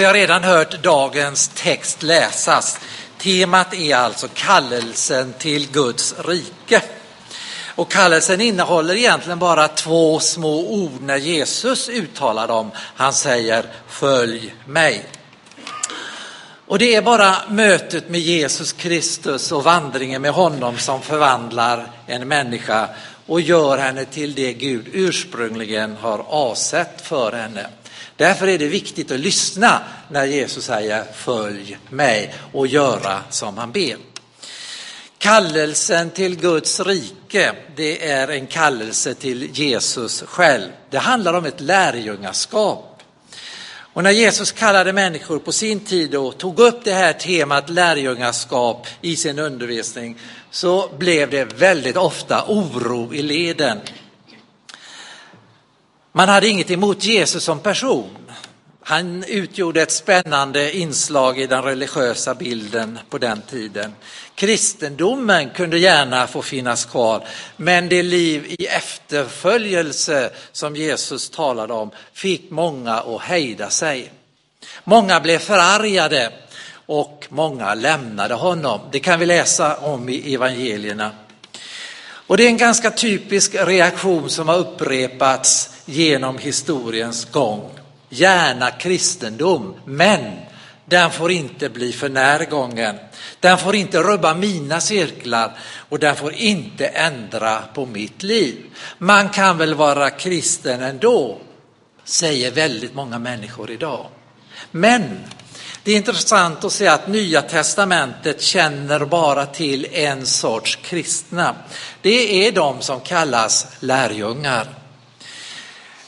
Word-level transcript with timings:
Vi 0.00 0.06
har 0.06 0.14
redan 0.14 0.44
hört 0.44 0.82
dagens 0.82 1.50
text 1.54 2.02
läsas. 2.02 2.78
Temat 3.18 3.74
är 3.74 3.96
alltså 3.96 4.28
kallelsen 4.34 5.32
till 5.38 5.70
Guds 5.70 6.14
rike. 6.24 6.82
Och 7.74 7.90
kallelsen 7.90 8.40
innehåller 8.40 8.94
egentligen 8.94 9.38
bara 9.38 9.68
två 9.68 10.20
små 10.20 10.68
ord 10.68 11.02
när 11.02 11.16
Jesus 11.16 11.88
uttalar 11.88 12.48
dem. 12.48 12.70
Han 12.76 13.12
säger 13.12 13.66
följ 13.88 14.54
mig. 14.66 15.04
Och 16.66 16.78
det 16.78 16.94
är 16.94 17.02
bara 17.02 17.36
mötet 17.48 18.08
med 18.08 18.20
Jesus 18.20 18.72
Kristus 18.72 19.52
och 19.52 19.64
vandringen 19.64 20.22
med 20.22 20.32
honom 20.32 20.78
som 20.78 21.02
förvandlar 21.02 21.90
en 22.06 22.28
människa 22.28 22.88
och 23.26 23.40
gör 23.40 23.78
henne 23.78 24.04
till 24.04 24.34
det 24.34 24.52
Gud 24.52 24.86
ursprungligen 24.92 25.96
har 26.00 26.18
avsett 26.28 27.00
för 27.00 27.32
henne. 27.32 27.66
Därför 28.20 28.48
är 28.48 28.58
det 28.58 28.68
viktigt 28.68 29.10
att 29.10 29.20
lyssna 29.20 29.82
när 30.08 30.24
Jesus 30.24 30.64
säger 30.64 31.04
följ 31.14 31.78
mig 31.88 32.34
och 32.52 32.66
göra 32.66 33.22
som 33.30 33.58
han 33.58 33.72
ber. 33.72 33.96
Kallelsen 35.18 36.10
till 36.10 36.36
Guds 36.36 36.80
rike, 36.80 37.52
det 37.76 38.08
är 38.08 38.28
en 38.28 38.46
kallelse 38.46 39.14
till 39.14 39.50
Jesus 39.52 40.22
själv. 40.22 40.68
Det 40.90 40.98
handlar 40.98 41.34
om 41.34 41.44
ett 41.44 41.60
lärjungaskap. 41.60 43.02
Och 43.92 44.02
när 44.02 44.10
Jesus 44.10 44.52
kallade 44.52 44.92
människor 44.92 45.38
på 45.38 45.52
sin 45.52 45.80
tid 45.80 46.14
och 46.14 46.38
tog 46.38 46.58
upp 46.58 46.84
det 46.84 46.94
här 46.94 47.12
temat 47.12 47.70
lärjungaskap 47.70 48.86
i 49.00 49.16
sin 49.16 49.38
undervisning 49.38 50.18
så 50.50 50.90
blev 50.98 51.30
det 51.30 51.44
väldigt 51.44 51.96
ofta 51.96 52.44
oro 52.48 53.14
i 53.14 53.22
leden. 53.22 53.78
Man 56.12 56.28
hade 56.28 56.48
inget 56.48 56.70
emot 56.70 57.04
Jesus 57.04 57.44
som 57.44 57.60
person. 57.60 58.16
Han 58.82 59.24
utgjorde 59.24 59.82
ett 59.82 59.90
spännande 59.90 60.76
inslag 60.76 61.38
i 61.38 61.46
den 61.46 61.62
religiösa 61.62 62.34
bilden 62.34 62.98
på 63.10 63.18
den 63.18 63.42
tiden. 63.42 63.94
Kristendomen 64.34 65.50
kunde 65.50 65.78
gärna 65.78 66.26
få 66.26 66.42
finnas 66.42 66.84
kvar, 66.84 67.26
men 67.56 67.88
det 67.88 68.02
liv 68.02 68.46
i 68.58 68.66
efterföljelse 68.66 70.30
som 70.52 70.76
Jesus 70.76 71.30
talade 71.30 71.72
om 71.72 71.90
fick 72.12 72.50
många 72.50 72.94
att 72.94 73.22
hejda 73.22 73.70
sig. 73.70 74.12
Många 74.84 75.20
blev 75.20 75.38
förargade 75.38 76.32
och 76.86 77.26
många 77.28 77.74
lämnade 77.74 78.34
honom. 78.34 78.80
Det 78.92 79.00
kan 79.00 79.20
vi 79.20 79.26
läsa 79.26 79.76
om 79.76 80.08
i 80.08 80.34
evangelierna. 80.34 81.10
Och 82.30 82.36
det 82.36 82.44
är 82.44 82.48
en 82.48 82.56
ganska 82.56 82.90
typisk 82.90 83.54
reaktion 83.54 84.30
som 84.30 84.48
har 84.48 84.58
upprepats 84.58 85.70
genom 85.90 86.38
historiens 86.38 87.24
gång. 87.24 87.70
Gärna 88.08 88.70
kristendom, 88.70 89.74
men 89.84 90.20
den 90.84 91.10
får 91.10 91.30
inte 91.30 91.68
bli 91.68 91.92
för 91.92 92.08
närgången. 92.08 92.96
Den 93.40 93.58
får 93.58 93.76
inte 93.76 94.02
rubba 94.02 94.34
mina 94.34 94.80
cirklar 94.80 95.58
och 95.88 95.98
den 95.98 96.16
får 96.16 96.32
inte 96.32 96.86
ändra 96.86 97.62
på 97.74 97.86
mitt 97.86 98.22
liv. 98.22 98.56
Man 98.98 99.28
kan 99.28 99.58
väl 99.58 99.74
vara 99.74 100.10
kristen 100.10 100.82
ändå, 100.82 101.38
säger 102.04 102.50
väldigt 102.50 102.94
många 102.94 103.18
människor 103.18 103.70
idag. 103.70 104.06
Men 104.70 105.20
det 105.82 105.92
är 105.92 105.96
intressant 105.96 106.64
att 106.64 106.72
se 106.72 106.88
att 106.88 107.08
Nya 107.08 107.42
testamentet 107.42 108.42
känner 108.42 109.04
bara 109.04 109.46
till 109.46 109.86
en 109.92 110.26
sorts 110.26 110.76
kristna. 110.76 111.54
Det 112.02 112.46
är 112.46 112.52
de 112.52 112.80
som 112.80 113.00
kallas 113.00 113.66
lärjungar. 113.80 114.66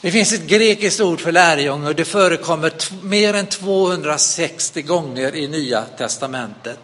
Det 0.03 0.11
finns 0.11 0.33
ett 0.33 0.47
grekiskt 0.47 1.01
ord 1.01 1.21
för 1.21 1.31
lärjunge 1.31 1.87
och 1.87 1.95
det 1.95 2.05
förekommer 2.05 2.71
mer 3.01 3.33
än 3.33 3.45
260 3.45 4.81
gånger 4.81 5.35
i 5.35 5.47
Nya 5.47 5.81
testamentet. 5.81 6.79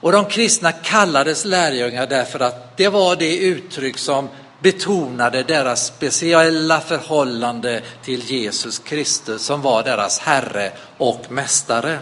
Och 0.00 0.12
de 0.12 0.24
kristna 0.24 0.72
kallades 0.72 1.44
lärjungar 1.44 2.06
därför 2.06 2.40
att 2.40 2.76
det 2.76 2.88
var 2.88 3.16
det 3.16 3.36
uttryck 3.36 3.98
som 3.98 4.28
betonade 4.62 5.42
deras 5.42 5.86
speciella 5.86 6.80
förhållande 6.80 7.82
till 8.04 8.30
Jesus 8.30 8.78
Kristus 8.78 9.42
som 9.42 9.62
var 9.62 9.82
deras 9.82 10.18
Herre 10.18 10.72
och 10.98 11.24
Mästare. 11.28 11.98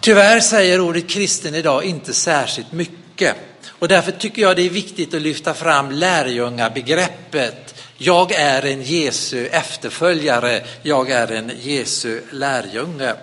Tyvärr 0.00 0.40
säger 0.40 0.80
ordet 0.80 1.08
kristen 1.08 1.54
idag 1.54 1.84
inte 1.84 2.14
särskilt 2.14 2.72
mycket 2.72 3.36
och 3.78 3.88
därför 3.88 4.12
tycker 4.12 4.42
jag 4.42 4.56
det 4.56 4.62
är 4.62 4.70
viktigt 4.70 5.14
att 5.14 5.22
lyfta 5.22 5.54
fram 5.54 5.90
lärjungabegreppet. 5.90 7.65
Jag 7.98 8.32
är 8.32 8.66
en 8.66 8.82
Jesu 8.82 9.46
efterföljare, 9.46 10.64
jag 10.82 11.10
är 11.10 11.32
en 11.32 11.52
Jesu 11.62 12.20
lärjunge. 12.30 13.14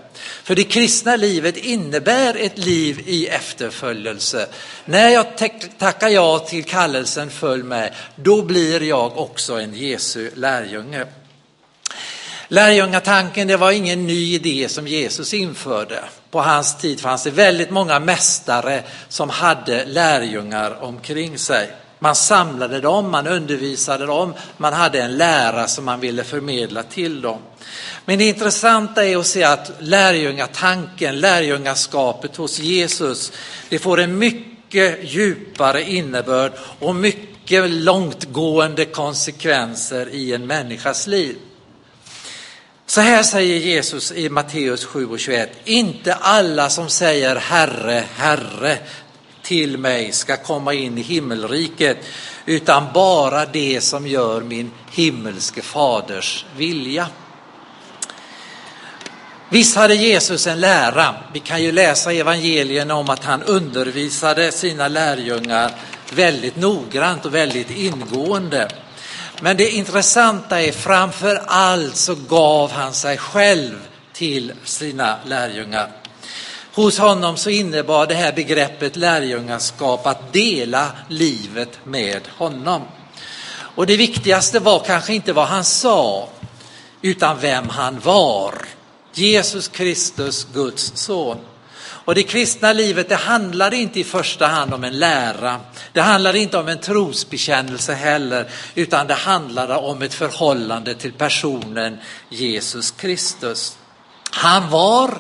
För 0.44 0.56
det 0.56 0.64
kristna 0.64 1.16
livet 1.16 1.58
innebär 1.58 2.36
ett 2.36 2.58
liv 2.58 3.02
i 3.06 3.28
efterföljelse. 3.28 4.48
När 4.86 5.10
jag 5.10 5.26
tackar 5.78 6.10
ja 6.10 6.40
till 6.40 6.64
kallelsen 6.64 7.30
följ 7.30 7.64
mig, 7.64 7.92
då 8.16 8.42
blir 8.42 8.84
jag 8.84 9.18
också 9.18 9.60
en 9.60 9.74
Jesu 9.74 10.32
lärjunge. 10.36 11.06
Lärjungatanken 12.48 13.48
det 13.48 13.58
var 13.58 13.72
ingen 13.72 14.08
ny 14.08 14.34
idé 14.34 14.70
som 14.70 14.88
Jesus 14.88 15.34
införde. 15.34 16.04
På 16.32 16.42
hans 16.42 16.78
tid 16.78 17.00
fanns 17.00 17.24
det 17.24 17.32
väldigt 17.32 17.70
många 17.70 18.00
mästare 18.00 18.84
som 19.10 19.30
hade 19.30 19.86
lärjungar 19.86 20.84
omkring 20.84 21.38
sig. 21.38 21.72
Man 22.04 22.16
samlade 22.16 22.80
dem, 22.80 23.12
man 23.12 23.28
undervisade 23.28 24.06
dem, 24.06 24.34
man 24.58 24.74
hade 24.74 25.02
en 25.02 25.18
lära 25.18 25.68
som 25.68 25.86
man 25.86 26.00
ville 26.00 26.24
förmedla 26.24 26.84
till 26.84 27.22
dem. 27.22 27.40
Men 28.06 28.20
det 28.20 28.26
intressanta 28.26 29.06
är 29.06 29.18
att 29.18 29.28
se 29.28 29.44
att 29.44 29.72
lärjungatanken, 29.80 31.20
lärjungaskapet 31.20 32.36
hos 32.36 32.60
Jesus, 32.60 33.32
det 33.70 33.80
får 33.80 34.00
en 34.00 34.18
mycket 34.18 35.14
djupare 35.14 35.84
innebörd 35.84 36.52
och 36.80 36.96
mycket 36.96 37.70
långtgående 37.70 38.86
konsekvenser 38.86 40.10
i 40.10 40.34
en 40.34 40.48
människas 40.48 41.08
liv. 41.08 41.38
Så 42.86 43.02
här 43.02 43.24
säger 43.24 43.58
Jesus 43.58 44.12
i 44.12 44.30
Matteus 44.30 44.86
7 44.86 45.08
och 45.08 45.20
21. 45.20 45.52
Inte 45.66 46.14
alla 46.14 46.70
som 46.70 46.90
säger 46.90 47.36
Herre, 47.36 48.04
Herre 48.16 48.78
till 49.44 49.78
mig 49.78 50.12
ska 50.12 50.38
komma 50.38 50.74
in 50.74 50.98
i 50.98 51.02
himmelriket, 51.02 51.98
utan 52.46 52.88
bara 52.94 53.46
det 53.46 53.82
som 53.82 54.08
gör 54.08 54.42
min 54.42 54.72
himmelske 54.92 55.62
faders 55.62 56.46
vilja. 56.58 57.08
Visst 59.50 59.76
hade 59.76 59.96
Jesus 59.96 60.48
en 60.48 60.60
lära. 60.60 61.16
Vi 61.34 61.40
kan 61.40 61.64
ju 61.64 61.72
läsa 61.72 62.14
evangelierna 62.14 62.96
om 62.96 63.10
att 63.10 63.24
han 63.24 63.44
undervisade 63.44 64.52
sina 64.52 64.88
lärjungar 64.88 65.72
väldigt 66.14 66.56
noggrant 66.56 67.26
och 67.26 67.36
väldigt 67.36 67.72
ingående. 67.72 68.70
Men 69.42 69.58
det 69.58 69.70
intressanta 69.70 70.62
är 70.62 70.72
framför 70.72 71.42
allt 71.46 71.96
så 71.96 72.16
gav 72.16 72.72
han 72.72 72.94
sig 72.94 73.18
själv 73.18 73.76
till 74.14 74.54
sina 74.64 75.18
lärjungar. 75.26 76.03
Hos 76.76 77.00
honom 77.00 77.38
så 77.38 77.50
innebar 77.50 78.08
det 78.08 78.14
här 78.14 78.34
begreppet 78.34 78.96
lärjungaskap 78.96 80.08
att 80.08 80.34
dela 80.34 80.92
livet 81.08 81.80
med 81.84 82.22
honom. 82.38 82.82
Och 83.76 83.86
det 83.88 83.98
viktigaste 83.98 84.60
var 84.60 84.80
kanske 84.80 85.14
inte 85.14 85.34
vad 85.34 85.48
han 85.48 85.64
sa, 85.64 86.30
utan 87.02 87.40
vem 87.40 87.70
han 87.70 88.00
var. 88.00 88.66
Jesus 89.14 89.68
Kristus, 89.68 90.48
Guds 90.54 90.92
son. 90.96 91.38
Och 92.06 92.16
det 92.16 92.24
kristna 92.24 92.74
livet, 92.74 93.10
det 93.10 93.16
handlar 93.16 93.74
inte 93.74 94.00
i 94.00 94.04
första 94.04 94.48
hand 94.48 94.74
om 94.74 94.84
en 94.84 95.00
lära. 95.00 95.60
Det 95.94 96.02
handlar 96.02 96.36
inte 96.36 96.58
om 96.58 96.68
en 96.68 96.80
trosbekännelse 96.80 97.94
heller, 97.94 98.50
utan 98.76 99.08
det 99.08 99.14
handlar 99.14 99.78
om 99.78 100.02
ett 100.02 100.14
förhållande 100.14 100.96
till 100.96 101.14
personen 101.14 101.98
Jesus 102.30 102.92
Kristus. 102.92 103.78
Han 104.36 104.70
var 104.70 105.18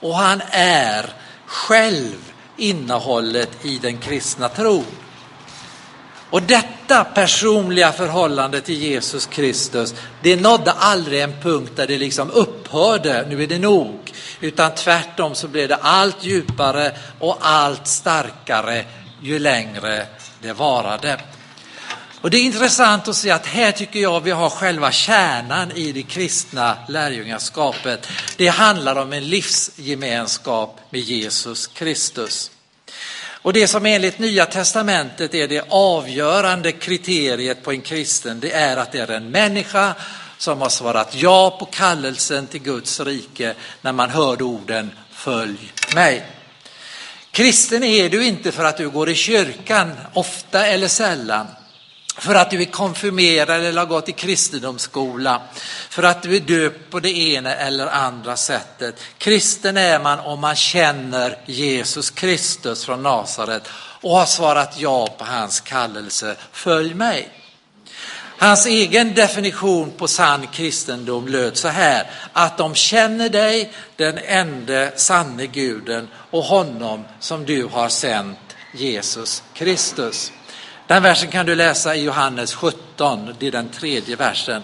och 0.00 0.16
han 0.16 0.42
är 0.50 1.06
själv 1.46 2.32
innehållet 2.56 3.64
i 3.64 3.78
den 3.78 3.98
kristna 3.98 4.48
tron. 4.48 4.84
Och 6.30 6.42
detta 6.42 7.04
personliga 7.04 7.92
förhållande 7.92 8.60
till 8.60 8.74
Jesus 8.74 9.26
Kristus, 9.26 9.94
det 10.22 10.40
nådde 10.40 10.72
aldrig 10.72 11.22
en 11.22 11.40
punkt 11.42 11.72
där 11.76 11.86
det 11.86 11.98
liksom 11.98 12.30
upphörde, 12.30 13.26
nu 13.28 13.42
är 13.42 13.46
det 13.46 13.58
nog. 13.58 14.12
Utan 14.40 14.74
tvärtom 14.74 15.34
så 15.34 15.48
blev 15.48 15.68
det 15.68 15.76
allt 15.76 16.24
djupare 16.24 16.92
och 17.20 17.38
allt 17.40 17.86
starkare 17.86 18.84
ju 19.22 19.38
längre 19.38 20.06
det 20.42 20.52
varade. 20.52 21.20
Och 22.20 22.30
det 22.30 22.36
är 22.36 22.42
intressant 22.42 23.08
att 23.08 23.16
se 23.16 23.30
att 23.30 23.46
här 23.46 23.72
tycker 23.72 24.00
jag 24.00 24.20
vi 24.20 24.30
har 24.30 24.50
själva 24.50 24.92
kärnan 24.92 25.72
i 25.72 25.92
det 25.92 26.02
kristna 26.02 26.76
lärjungaskapet. 26.88 28.08
Det 28.36 28.48
handlar 28.48 28.96
om 28.96 29.12
en 29.12 29.28
livsgemenskap 29.28 30.80
med 30.90 31.00
Jesus 31.00 31.66
Kristus. 31.66 32.50
Och 33.46 33.52
det 33.52 33.68
som 33.68 33.86
enligt 33.86 34.18
Nya 34.18 34.46
Testamentet 34.46 35.34
är 35.34 35.48
det 35.48 35.64
avgörande 35.68 36.72
kriteriet 36.72 37.62
på 37.62 37.72
en 37.72 37.80
kristen, 37.80 38.40
det 38.40 38.52
är 38.52 38.76
att 38.76 38.92
det 38.92 38.98
är 38.98 39.10
en 39.10 39.30
människa 39.30 39.94
som 40.38 40.60
har 40.60 40.68
svarat 40.68 41.14
ja 41.14 41.56
på 41.58 41.64
kallelsen 41.64 42.46
till 42.46 42.62
Guds 42.62 43.00
rike 43.00 43.54
när 43.80 43.92
man 43.92 44.10
hörde 44.10 44.44
orden 44.44 44.90
Följ 45.10 45.72
mig. 45.94 46.26
Kristen 47.30 47.82
är 47.82 48.08
du 48.08 48.26
inte 48.26 48.52
för 48.52 48.64
att 48.64 48.76
du 48.76 48.90
går 48.90 49.08
i 49.08 49.14
kyrkan 49.14 49.92
ofta 50.12 50.66
eller 50.66 50.88
sällan 50.88 51.46
för 52.18 52.34
att 52.34 52.50
du 52.50 52.60
är 52.62 52.64
konfirmerad 52.64 53.64
eller 53.64 53.80
har 53.80 53.86
gått 53.86 54.08
i 54.08 54.12
kristendomsskola, 54.12 55.42
för 55.88 56.02
att 56.02 56.22
du 56.22 56.36
är 56.36 56.40
döpt 56.40 56.90
på 56.90 57.00
det 57.00 57.18
ena 57.18 57.54
eller 57.54 57.86
andra 57.86 58.36
sättet. 58.36 59.00
Kristen 59.18 59.76
är 59.76 60.00
man 60.00 60.18
om 60.18 60.40
man 60.40 60.56
känner 60.56 61.38
Jesus 61.46 62.10
Kristus 62.10 62.84
från 62.84 63.02
Nasaret 63.02 63.68
och 64.00 64.10
har 64.10 64.26
svarat 64.26 64.80
ja 64.80 65.06
på 65.18 65.24
hans 65.24 65.60
kallelse, 65.60 66.36
följ 66.52 66.94
mig. 66.94 67.28
Hans 68.38 68.66
egen 68.66 69.14
definition 69.14 69.90
på 69.90 70.08
sann 70.08 70.46
kristendom 70.46 71.28
löd 71.28 71.56
så 71.56 71.68
här, 71.68 72.10
att 72.32 72.58
de 72.58 72.74
känner 72.74 73.28
dig, 73.28 73.72
den 73.96 74.18
enda 74.18 74.90
sanne 74.96 75.46
guden 75.46 76.08
och 76.30 76.42
honom 76.42 77.04
som 77.20 77.44
du 77.44 77.64
har 77.64 77.88
sänt, 77.88 78.38
Jesus 78.72 79.42
Kristus. 79.54 80.32
Den 80.86 81.02
versen 81.02 81.30
kan 81.30 81.46
du 81.46 81.54
läsa 81.54 81.96
i 81.96 82.04
Johannes 82.04 82.54
17, 82.54 83.34
det 83.38 83.46
är 83.46 83.52
den 83.52 83.68
tredje 83.68 84.16
versen. 84.16 84.62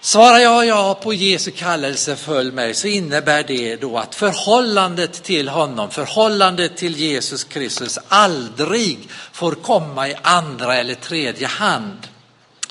Svarar 0.00 0.38
jag 0.38 0.66
ja 0.66 0.98
på 1.02 1.14
Jesu 1.14 1.50
kallelse 1.50 2.16
följ 2.16 2.52
mig 2.52 2.74
så 2.74 2.86
innebär 2.86 3.42
det 3.42 3.76
då 3.76 3.98
att 3.98 4.14
förhållandet 4.14 5.22
till 5.22 5.48
honom, 5.48 5.90
förhållandet 5.90 6.76
till 6.76 6.96
Jesus 6.96 7.44
Kristus 7.44 7.98
aldrig 8.08 9.08
får 9.32 9.52
komma 9.52 10.08
i 10.08 10.14
andra 10.22 10.76
eller 10.76 10.94
tredje 10.94 11.46
hand. 11.46 11.98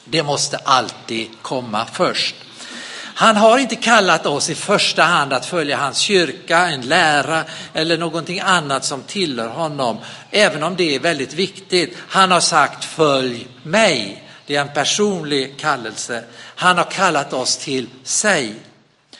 Det 0.05 0.23
måste 0.23 0.57
alltid 0.57 1.27
komma 1.41 1.85
först. 1.93 2.35
Han 3.17 3.35
har 3.35 3.57
inte 3.57 3.75
kallat 3.75 4.25
oss 4.25 4.49
i 4.49 4.55
första 4.55 5.03
hand 5.03 5.33
att 5.33 5.45
följa 5.45 5.77
hans 5.77 5.97
kyrka, 5.97 6.57
en 6.57 6.81
lära 6.81 7.43
eller 7.73 7.97
någonting 7.97 8.39
annat 8.39 8.85
som 8.85 9.03
tillhör 9.03 9.47
honom, 9.47 9.97
även 10.31 10.63
om 10.63 10.75
det 10.75 10.95
är 10.95 10.99
väldigt 10.99 11.33
viktigt. 11.33 11.97
Han 12.07 12.31
har 12.31 12.39
sagt 12.39 12.85
följ 12.85 13.47
mig. 13.63 14.23
Det 14.45 14.55
är 14.55 14.61
en 14.61 14.73
personlig 14.73 15.59
kallelse. 15.59 16.23
Han 16.55 16.77
har 16.77 16.91
kallat 16.91 17.33
oss 17.33 17.57
till 17.57 17.87
sig. 18.03 18.55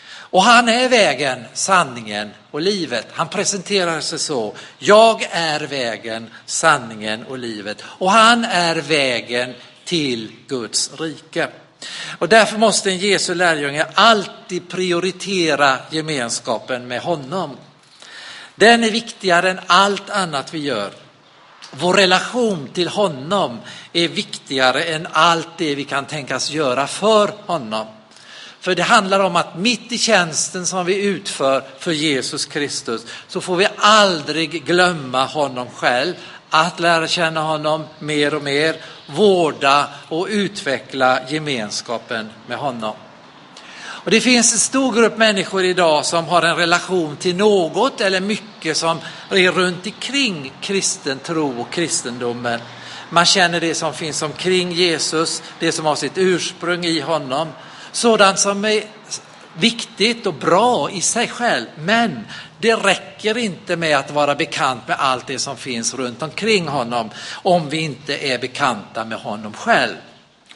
Och 0.07 0.43
han 0.43 0.69
är 0.69 0.89
vägen, 0.89 1.45
sanningen 1.53 2.31
och 2.51 2.61
livet. 2.61 3.07
Han 3.13 3.29
presenterar 3.29 4.01
sig 4.01 4.19
så. 4.19 4.55
Jag 4.79 5.27
är 5.31 5.59
vägen, 5.59 6.29
sanningen 6.45 7.25
och 7.25 7.37
livet. 7.37 7.83
Och 7.85 8.11
han 8.11 8.45
är 8.45 8.75
vägen 8.75 9.53
till 9.85 10.31
Guds 10.47 10.91
rike. 10.99 11.47
Och 12.19 12.29
därför 12.29 12.57
måste 12.57 12.91
en 12.91 12.97
Jesu 12.97 13.35
lärjunge 13.35 13.85
alltid 13.93 14.69
prioritera 14.69 15.77
gemenskapen 15.91 16.87
med 16.87 17.01
honom. 17.01 17.57
Den 18.55 18.83
är 18.83 18.91
viktigare 18.91 19.51
än 19.51 19.59
allt 19.67 20.09
annat 20.09 20.53
vi 20.53 20.59
gör. 20.59 20.91
Vår 21.71 21.93
relation 21.93 22.69
till 22.73 22.87
honom 22.87 23.59
är 23.93 24.07
viktigare 24.07 24.83
än 24.83 25.07
allt 25.11 25.47
det 25.57 25.75
vi 25.75 25.83
kan 25.83 26.05
tänkas 26.05 26.51
göra 26.51 26.87
för 26.87 27.33
honom. 27.45 27.87
För 28.59 28.75
det 28.75 28.83
handlar 28.83 29.19
om 29.19 29.35
att 29.35 29.57
mitt 29.57 29.91
i 29.91 29.97
tjänsten 29.97 30.65
som 30.65 30.85
vi 30.85 31.03
utför 31.03 31.63
för 31.79 31.91
Jesus 31.91 32.45
Kristus 32.45 33.05
så 33.27 33.41
får 33.41 33.55
vi 33.55 33.67
aldrig 33.77 34.65
glömma 34.65 35.25
honom 35.25 35.67
själv, 35.69 36.13
att 36.49 36.79
lära 36.79 37.07
känna 37.07 37.41
honom 37.41 37.85
mer 37.99 38.33
och 38.33 38.43
mer, 38.43 38.75
vårda 39.07 39.87
och 40.09 40.27
utveckla 40.29 41.19
gemenskapen 41.29 42.29
med 42.47 42.57
honom. 42.57 42.93
Och 44.05 44.11
det 44.11 44.21
finns 44.21 44.53
en 44.53 44.59
stor 44.59 44.93
grupp 44.93 45.17
människor 45.17 45.63
idag 45.63 46.05
som 46.05 46.25
har 46.25 46.41
en 46.41 46.55
relation 46.55 47.17
till 47.17 47.35
något 47.35 48.01
eller 48.01 48.21
mycket 48.21 48.77
som 48.77 48.99
är 49.31 49.51
runt 49.51 49.85
omkring 49.85 50.51
kristen 50.61 51.19
tro 51.19 51.61
och 51.61 51.71
kristendomen. 51.71 52.59
Man 53.09 53.25
känner 53.25 53.59
det 53.59 53.75
som 53.75 53.93
finns 53.93 54.21
omkring 54.21 54.71
Jesus, 54.71 55.43
det 55.59 55.71
som 55.71 55.85
har 55.85 55.95
sitt 55.95 56.17
ursprung 56.17 56.85
i 56.85 56.99
honom. 56.99 57.47
Sådant 57.91 58.39
som 58.39 58.65
är 58.65 58.83
viktigt 59.59 60.27
och 60.27 60.33
bra 60.33 60.91
i 60.91 61.01
sig 61.01 61.27
själv, 61.27 61.65
men 61.75 62.27
det 62.59 62.75
räcker 62.75 63.37
inte 63.37 63.75
med 63.75 63.97
att 63.97 64.11
vara 64.11 64.35
bekant 64.35 64.87
med 64.87 64.97
allt 64.99 65.27
det 65.27 65.39
som 65.39 65.57
finns 65.57 65.93
runt 65.93 66.21
omkring 66.21 66.67
honom 66.67 67.09
om 67.43 67.69
vi 67.69 67.77
inte 67.77 68.17
är 68.17 68.39
bekanta 68.39 69.05
med 69.05 69.17
honom 69.17 69.53
själv 69.53 69.95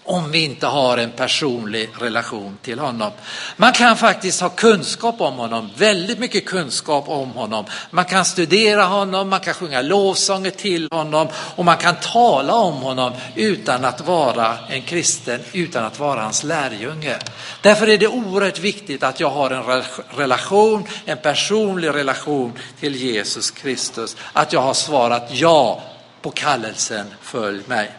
om 0.09 0.31
vi 0.31 0.39
inte 0.39 0.67
har 0.67 0.97
en 0.97 1.11
personlig 1.11 1.89
relation 2.00 2.57
till 2.61 2.79
honom. 2.79 3.11
Man 3.57 3.73
kan 3.73 3.97
faktiskt 3.97 4.41
ha 4.41 4.50
kunskap 4.50 5.21
om 5.21 5.33
honom, 5.33 5.69
väldigt 5.77 6.19
mycket 6.19 6.45
kunskap 6.45 7.09
om 7.09 7.31
honom. 7.31 7.65
Man 7.91 8.06
kan 8.06 8.25
studera 8.25 8.83
honom, 8.83 9.29
man 9.29 9.39
kan 9.39 9.53
sjunga 9.53 9.81
lovsånger 9.81 10.51
till 10.51 10.88
honom 10.91 11.27
och 11.56 11.65
man 11.65 11.77
kan 11.77 11.95
tala 11.95 12.53
om 12.53 12.73
honom 12.73 13.13
utan 13.35 13.85
att 13.85 14.01
vara 14.01 14.57
en 14.69 14.81
kristen, 14.81 15.39
utan 15.53 15.85
att 15.85 16.00
vara 16.00 16.21
hans 16.21 16.44
lärjunge. 16.44 17.17
Därför 17.61 17.89
är 17.89 17.97
det 17.97 18.07
oerhört 18.07 18.59
viktigt 18.59 19.03
att 19.03 19.19
jag 19.19 19.29
har 19.29 19.51
en 19.51 19.83
relation, 20.17 20.88
en 21.06 21.17
personlig 21.17 21.89
relation 21.89 22.53
till 22.79 22.95
Jesus 22.95 23.51
Kristus. 23.51 24.17
Att 24.33 24.53
jag 24.53 24.61
har 24.61 24.73
svarat 24.73 25.27
ja 25.31 25.81
på 26.21 26.31
kallelsen 26.31 27.07
följ 27.21 27.61
mig. 27.67 27.91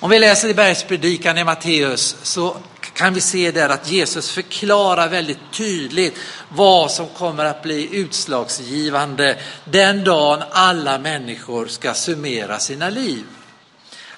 Om 0.00 0.10
vi 0.10 0.18
läser 0.18 0.48
i 0.48 0.54
bergspredikan 0.54 1.38
i 1.38 1.44
Matteus 1.44 2.16
så 2.22 2.56
kan 2.94 3.14
vi 3.14 3.20
se 3.20 3.50
där 3.50 3.68
att 3.68 3.90
Jesus 3.90 4.30
förklarar 4.30 5.08
väldigt 5.08 5.52
tydligt 5.52 6.14
vad 6.48 6.90
som 6.90 7.08
kommer 7.08 7.44
att 7.44 7.62
bli 7.62 7.96
utslagsgivande 7.96 9.38
den 9.64 10.04
dagen 10.04 10.42
alla 10.50 10.98
människor 10.98 11.66
ska 11.66 11.94
summera 11.94 12.58
sina 12.58 12.90
liv. 12.90 13.24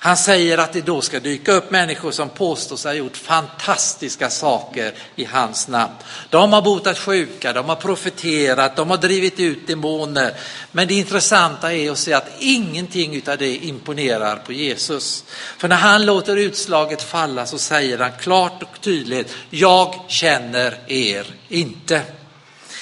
Han 0.00 0.16
säger 0.16 0.58
att 0.58 0.72
det 0.72 0.80
då 0.80 1.00
ska 1.00 1.20
dyka 1.20 1.52
upp 1.52 1.70
människor 1.70 2.10
som 2.10 2.28
påstår 2.28 2.76
sig 2.76 2.90
ha 2.90 2.96
gjort 2.96 3.16
fantastiska 3.16 4.30
saker 4.30 4.94
i 5.16 5.24
hans 5.24 5.68
namn. 5.68 5.92
De 6.30 6.52
har 6.52 6.62
botat 6.62 6.98
sjuka, 6.98 7.52
de 7.52 7.68
har 7.68 7.76
profeterat, 7.76 8.76
de 8.76 8.90
har 8.90 8.96
drivit 8.96 9.40
ut 9.40 9.66
demoner. 9.66 10.34
Men 10.72 10.88
det 10.88 10.94
intressanta 10.94 11.74
är 11.74 11.90
att 11.90 11.98
se 11.98 12.12
att 12.12 12.30
ingenting 12.38 13.22
av 13.28 13.38
det 13.38 13.56
imponerar 13.56 14.36
på 14.36 14.52
Jesus. 14.52 15.24
För 15.58 15.68
när 15.68 15.76
han 15.76 16.06
låter 16.06 16.36
utslaget 16.36 17.02
falla 17.02 17.46
så 17.46 17.58
säger 17.58 17.98
han 17.98 18.12
klart 18.20 18.62
och 18.62 18.80
tydligt, 18.80 19.34
jag 19.50 19.94
känner 20.08 20.78
er 20.86 21.26
inte. 21.48 22.02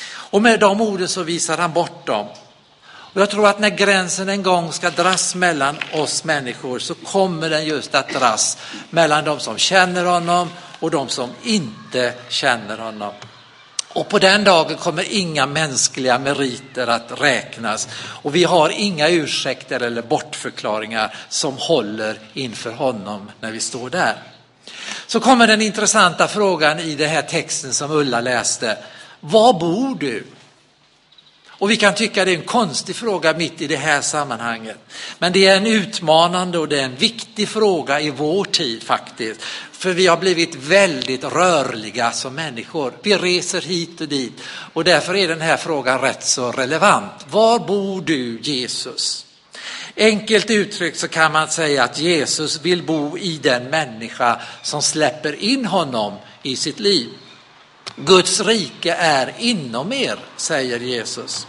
Och 0.09 0.43
med 0.43 0.61
de 0.61 0.81
orden 0.81 1.09
så 1.09 1.23
visar 1.23 1.59
han 1.59 1.73
bort 1.73 2.07
dem. 2.07 2.27
Och 3.17 3.23
jag 3.23 3.31
tror 3.31 3.49
att 3.49 3.59
när 3.59 3.69
gränsen 3.69 4.29
en 4.29 4.43
gång 4.43 4.73
ska 4.73 4.91
dras 4.91 5.35
mellan 5.35 5.77
oss 5.93 6.25
människor 6.25 6.79
så 6.79 6.95
kommer 6.95 7.51
den 7.51 7.67
just 7.67 7.95
att 7.95 8.09
dras 8.09 8.59
mellan 8.91 9.25
de 9.25 9.41
som 9.41 9.59
känner 9.59 10.05
honom 10.05 10.51
och 10.81 10.91
de 10.91 11.09
som 11.09 11.31
inte 11.43 12.13
känner 12.29 12.79
honom. 12.79 13.13
Och 13.89 14.09
på 14.09 14.19
den 14.19 14.45
dagen 14.45 14.77
kommer 14.77 15.05
inga 15.11 15.47
mänskliga 15.47 16.19
meriter 16.19 16.87
att 16.87 17.21
räknas 17.21 17.89
och 17.99 18.35
vi 18.35 18.45
har 18.45 18.69
inga 18.69 19.09
ursäkter 19.09 19.81
eller 19.81 20.03
bortförklaringar 20.03 21.15
som 21.29 21.55
håller 21.57 22.19
inför 22.35 22.73
honom 22.73 23.31
när 23.41 23.53
vi 23.53 23.61
står 23.61 23.91
där. 23.91 24.17
Så 25.07 25.21
kommer 25.21 25.47
den 25.47 25.63
intressanta 25.63 26.29
frågan 26.29 26.79
i 26.79 26.95
den 26.95 27.11
här 27.11 27.23
texten 27.23 27.75
som 27.75 27.91
Ulla 27.91 28.21
läste. 28.21 28.79
Var 29.21 29.53
bor 29.53 29.95
du? 29.95 30.25
Och 31.59 31.71
vi 31.71 31.77
kan 31.77 31.95
tycka 31.95 32.25
det 32.25 32.33
är 32.33 32.37
en 32.37 32.43
konstig 32.43 32.97
fråga 32.97 33.35
mitt 33.35 33.61
i 33.61 33.67
det 33.67 33.77
här 33.77 34.01
sammanhanget. 34.01 34.79
Men 35.19 35.33
det 35.33 35.47
är 35.47 35.57
en 35.57 35.67
utmanande 35.67 36.59
och 36.59 36.69
det 36.69 36.81
är 36.81 36.85
en 36.85 36.97
viktig 36.97 37.49
fråga 37.49 38.01
i 38.01 38.11
vår 38.11 38.45
tid 38.45 38.83
faktiskt. 38.83 39.43
För 39.73 39.93
vi 39.93 40.07
har 40.07 40.17
blivit 40.17 40.55
väldigt 40.55 41.25
rörliga 41.25 42.13
som 42.13 42.35
människor. 42.35 42.93
Vi 43.03 43.17
reser 43.17 43.61
hit 43.61 44.01
och 44.01 44.09
dit 44.09 44.33
och 44.73 44.85
därför 44.85 45.17
är 45.17 45.29
den 45.29 45.41
här 45.41 45.57
frågan 45.57 46.01
rätt 46.01 46.25
så 46.25 46.53
relevant. 46.53 47.27
Var 47.31 47.59
bor 47.59 48.01
du 48.01 48.39
Jesus? 48.43 49.27
Enkelt 49.97 50.51
uttryckt 50.51 50.99
så 50.99 51.09
kan 51.09 51.33
man 51.33 51.49
säga 51.49 51.85
att 51.85 51.99
Jesus 51.99 52.61
vill 52.63 52.83
bo 52.83 53.19
i 53.19 53.39
den 53.43 53.65
människa 53.65 54.41
som 54.63 54.83
släpper 54.83 55.43
in 55.43 55.65
honom 55.67 56.15
i 56.43 56.57
sitt 56.57 56.81
liv. 56.81 57.09
Guds 57.97 58.41
rike 58.41 58.95
är 58.95 59.35
inom 59.39 59.93
er, 59.93 60.19
säger 60.37 60.81
Jesus. 60.81 61.47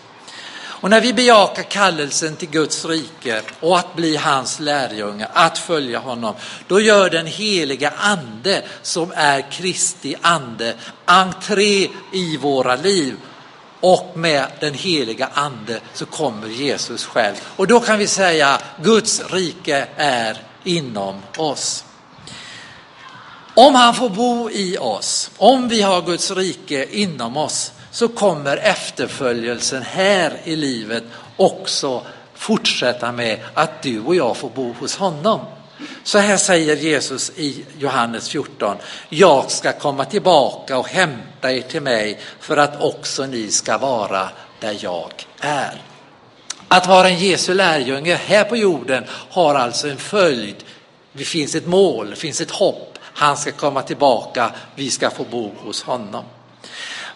Och 0.79 0.89
när 0.89 1.01
vi 1.01 1.13
bejakar 1.13 1.63
kallelsen 1.63 2.35
till 2.35 2.49
Guds 2.49 2.85
rike 2.85 3.41
och 3.59 3.79
att 3.79 3.95
bli 3.95 4.15
hans 4.15 4.59
lärjunge, 4.59 5.27
att 5.33 5.57
följa 5.57 5.99
honom, 5.99 6.35
då 6.67 6.79
gör 6.81 7.09
den 7.09 7.25
heliga 7.25 7.93
ande 7.97 8.63
som 8.81 9.13
är 9.15 9.51
Kristi 9.51 10.15
ande 10.21 10.75
entré 11.05 11.89
i 12.13 12.37
våra 12.37 12.75
liv. 12.75 13.15
Och 13.79 14.11
med 14.15 14.47
den 14.59 14.73
heliga 14.73 15.29
ande 15.33 15.79
så 15.93 16.05
kommer 16.05 16.47
Jesus 16.47 17.05
själv. 17.05 17.35
Och 17.55 17.67
då 17.67 17.79
kan 17.79 17.99
vi 17.99 18.07
säga 18.07 18.61
Guds 18.83 19.21
rike 19.31 19.87
är 19.95 20.37
inom 20.63 21.21
oss. 21.37 21.83
Om 23.59 23.75
han 23.75 23.93
får 23.93 24.09
bo 24.09 24.49
i 24.49 24.77
oss, 24.77 25.31
om 25.37 25.67
vi 25.67 25.81
har 25.81 26.01
Guds 26.01 26.31
rike 26.31 26.87
inom 26.91 27.37
oss, 27.37 27.71
så 27.91 28.07
kommer 28.07 28.57
efterföljelsen 28.57 29.83
här 29.83 30.37
i 30.43 30.55
livet 30.55 31.03
också 31.37 32.01
fortsätta 32.33 33.11
med 33.11 33.39
att 33.53 33.81
du 33.81 33.99
och 33.99 34.15
jag 34.15 34.37
får 34.37 34.49
bo 34.49 34.73
hos 34.79 34.95
honom. 34.95 35.39
Så 36.03 36.17
här 36.17 36.37
säger 36.37 36.75
Jesus 36.75 37.31
i 37.35 37.65
Johannes 37.79 38.29
14. 38.29 38.77
Jag 39.09 39.51
ska 39.51 39.71
komma 39.71 40.05
tillbaka 40.05 40.77
och 40.77 40.87
hämta 40.87 41.51
er 41.51 41.61
till 41.61 41.81
mig 41.81 42.19
för 42.39 42.57
att 42.57 42.81
också 42.81 43.25
ni 43.25 43.51
ska 43.51 43.77
vara 43.77 44.29
där 44.59 44.77
jag 44.79 45.11
är. 45.39 45.81
Att 46.67 46.87
vara 46.87 47.09
en 47.09 47.19
Jesu 47.19 47.53
lärjunge 47.53 48.15
här 48.15 48.43
på 48.43 48.57
jorden 48.57 49.03
har 49.09 49.55
alltså 49.55 49.89
en 49.89 49.97
följd. 49.97 50.55
Det 51.13 51.25
finns 51.25 51.55
ett 51.55 51.67
mål, 51.67 52.09
det 52.09 52.15
finns 52.15 52.41
ett 52.41 52.51
hopp. 52.51 52.96
Han 53.17 53.37
ska 53.37 53.51
komma 53.51 53.81
tillbaka, 53.81 54.51
vi 54.75 54.89
ska 54.89 55.09
få 55.09 55.23
bo 55.23 55.51
hos 55.63 55.83
honom. 55.83 56.23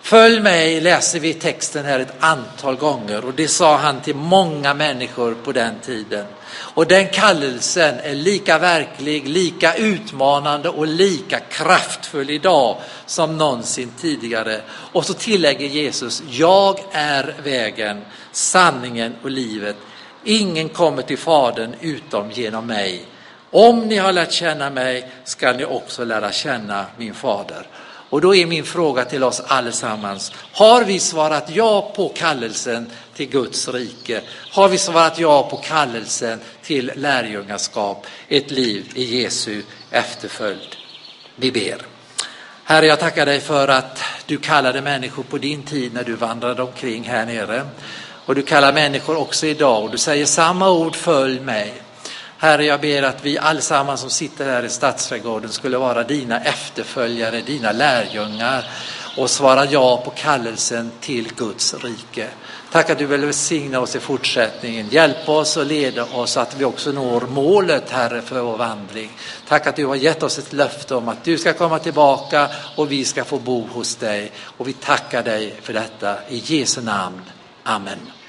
Följ 0.01 0.39
mig 0.39 0.81
läser 0.81 1.19
vi 1.19 1.33
texten 1.33 1.85
här 1.85 1.99
ett 1.99 2.13
antal 2.19 2.75
gånger 2.75 3.25
och 3.25 3.33
det 3.33 3.47
sa 3.47 3.77
han 3.77 4.01
till 4.01 4.15
många 4.15 4.73
människor 4.73 5.35
på 5.43 5.51
den 5.51 5.73
tiden. 5.85 6.25
Och 6.53 6.87
den 6.87 7.07
kallelsen 7.07 7.99
är 8.03 8.15
lika 8.15 8.59
verklig, 8.59 9.27
lika 9.27 9.75
utmanande 9.75 10.69
och 10.69 10.87
lika 10.87 11.39
kraftfull 11.39 12.29
idag 12.29 12.77
som 13.05 13.37
någonsin 13.37 13.91
tidigare. 13.99 14.61
Och 14.69 15.05
så 15.05 15.13
tillägger 15.13 15.67
Jesus, 15.67 16.23
jag 16.29 16.79
är 16.91 17.35
vägen, 17.43 18.01
sanningen 18.31 19.15
och 19.23 19.31
livet. 19.31 19.75
Ingen 20.23 20.69
kommer 20.69 21.01
till 21.01 21.17
Fadern 21.17 21.75
utom 21.81 22.31
genom 22.31 22.67
mig. 22.67 23.05
Om 23.51 23.79
ni 23.79 23.97
har 23.97 24.13
lärt 24.13 24.31
känna 24.31 24.69
mig 24.69 25.11
ska 25.23 25.53
ni 25.53 25.65
också 25.65 26.05
lära 26.05 26.31
känna 26.31 26.85
min 26.97 27.13
fader. 27.13 27.67
Och 28.09 28.21
då 28.21 28.35
är 28.35 28.45
min 28.45 28.63
fråga 28.63 29.05
till 29.05 29.23
oss 29.23 29.41
allesammans, 29.47 30.31
har 30.53 30.83
vi 30.83 30.99
svarat 30.99 31.49
ja 31.49 31.91
på 31.95 32.09
kallelsen 32.09 32.91
till 33.15 33.29
Guds 33.29 33.67
rike? 33.67 34.21
Har 34.51 34.69
vi 34.69 34.77
svarat 34.77 35.19
ja 35.19 35.47
på 35.49 35.57
kallelsen 35.57 36.39
till 36.63 36.91
lärjungaskap, 36.95 38.07
ett 38.27 38.51
liv 38.51 38.91
i 38.95 39.21
Jesu 39.21 39.61
efterföljd? 39.91 40.75
Vi 41.35 41.51
ber. 41.51 41.81
Herre, 42.63 42.85
jag 42.85 42.99
tackar 42.99 43.25
dig 43.25 43.39
för 43.39 43.67
att 43.67 44.03
du 44.25 44.37
kallade 44.37 44.81
människor 44.81 45.23
på 45.23 45.37
din 45.37 45.63
tid 45.63 45.93
när 45.93 46.03
du 46.03 46.15
vandrade 46.15 46.63
omkring 46.63 47.03
här 47.03 47.25
nere. 47.25 47.65
Och 48.25 48.35
du 48.35 48.41
kallar 48.43 48.73
människor 48.73 49.17
också 49.17 49.47
idag 49.47 49.83
och 49.83 49.91
du 49.91 49.97
säger 49.97 50.25
samma 50.25 50.69
ord, 50.69 50.95
följ 50.95 51.39
mig. 51.39 51.73
Herre, 52.41 52.65
jag 52.65 52.81
ber 52.81 53.03
att 53.03 53.25
vi 53.25 53.37
allesammans 53.37 54.01
som 54.01 54.09
sitter 54.09 54.45
här 54.45 54.63
i 54.63 54.69
Stadsträdgården 54.69 55.49
skulle 55.49 55.77
vara 55.77 56.03
dina 56.03 56.39
efterföljare, 56.39 57.41
dina 57.41 57.71
lärjungar 57.71 58.65
och 59.17 59.29
svara 59.29 59.65
ja 59.65 60.01
på 60.05 60.09
kallelsen 60.09 60.91
till 61.01 61.33
Guds 61.35 61.73
rike. 61.73 62.27
Tack 62.71 62.89
att 62.89 62.97
du 62.97 63.05
vill 63.05 63.25
välsigna 63.25 63.79
oss 63.79 63.95
i 63.95 63.99
fortsättningen. 63.99 64.87
Hjälp 64.89 65.29
oss 65.29 65.57
och 65.57 65.65
leda 65.65 66.03
oss 66.03 66.31
så 66.31 66.39
att 66.39 66.55
vi 66.57 66.65
också 66.65 66.91
når 66.91 67.21
målet, 67.21 67.89
Herre, 67.89 68.21
för 68.21 68.41
vår 68.41 68.57
vandring. 68.57 69.11
Tack 69.47 69.67
att 69.67 69.75
du 69.75 69.85
har 69.85 69.95
gett 69.95 70.23
oss 70.23 70.37
ett 70.37 70.53
löfte 70.53 70.95
om 70.95 71.09
att 71.09 71.23
du 71.23 71.37
ska 71.37 71.53
komma 71.53 71.79
tillbaka 71.79 72.47
och 72.75 72.91
vi 72.91 73.05
ska 73.05 73.23
få 73.23 73.39
bo 73.39 73.67
hos 73.67 73.95
dig. 73.95 74.31
Och 74.57 74.67
vi 74.67 74.73
tackar 74.73 75.23
dig 75.23 75.59
för 75.61 75.73
detta. 75.73 76.15
I 76.29 76.37
Jesu 76.37 76.81
namn. 76.81 77.21
Amen. 77.63 78.20